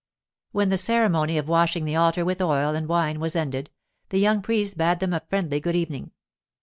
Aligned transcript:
When 0.51 0.69
the 0.69 0.79
ceremony 0.79 1.37
of 1.37 1.47
washing 1.47 1.85
the 1.85 1.95
altar 1.95 2.25
with 2.25 2.41
oil 2.41 2.73
and 2.73 2.87
wine 2.87 3.19
was 3.19 3.35
ended, 3.35 3.69
the 4.09 4.17
young 4.17 4.41
priest 4.41 4.75
bade 4.75 4.99
them 4.99 5.13
a 5.13 5.19
friendly 5.29 5.59
good 5.59 5.75
evening. 5.75 6.09